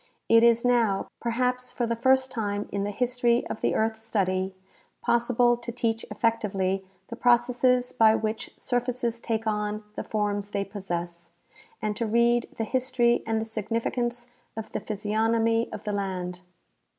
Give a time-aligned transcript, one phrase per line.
[0.27, 3.95] It is now, per haps for the first time in the history of the earth
[3.95, 4.55] study,
[4.99, 11.29] possible to teach effectively the processes by which surfaces take on the forms they possess,
[11.83, 16.41] and to read the history and the significance of the physiognomy of the land.